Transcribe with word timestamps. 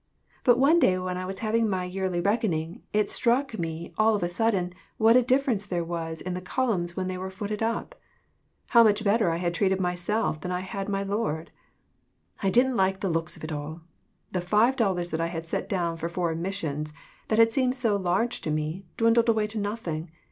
But 0.43 0.57
one 0.57 0.79
day 0.79 0.97
when 0.97 1.15
I 1.15 1.27
was 1.27 1.41
having 1.45 1.69
my 1.69 1.83
yearly 1.83 2.19
reckoning, 2.19 2.81
it 2.91 3.11
struck 3.11 3.59
me 3.59 3.93
all 3.99 4.15
of 4.15 4.23
a 4.23 4.29
sudden 4.29 4.73
what 4.97 5.15
a 5.15 5.21
difference 5.21 5.67
there 5.67 5.83
was 5.83 6.21
in 6.21 6.33
the 6.33 6.41
columns 6.41 6.97
when 6.97 7.05
they 7.05 7.19
were 7.19 7.29
footed 7.29 7.61
up. 7.61 7.93
How 8.69 8.81
much 8.81 9.03
better 9.03 9.29
I 9.29 9.35
had 9.37 9.53
treated 9.53 9.79
myself 9.79 10.41
than 10.41 10.51
I 10.51 10.61
had 10.61 10.89
my 10.89 11.03
Lord! 11.03 11.51
I 12.41 12.49
didn't 12.49 12.75
like 12.77 13.01
the 13.01 13.09
looks 13.11 13.37
of 13.37 13.43
it 13.43 13.51
at 13.51 13.55
all. 13.55 13.81
The 14.31 14.41
five 14.41 14.75
dollars 14.75 15.11
that 15.11 15.21
I 15.21 15.27
had 15.27 15.45
set 15.45 15.69
down 15.69 15.97
for 15.97 16.09
Foreign 16.09 16.41
Missions, 16.41 16.91
that 17.27 17.37
had 17.37 17.51
seemed 17.51 17.75
so 17.75 17.95
large 17.95 18.41
to 18.41 18.49
me, 18.49 18.87
dwindled 18.97 19.29
away 19.29 19.45
to 19.45 19.59
nothing. 19.59 20.09